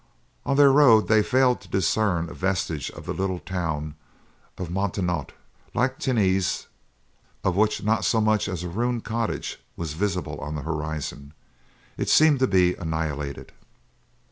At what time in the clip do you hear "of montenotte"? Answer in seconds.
4.57-5.31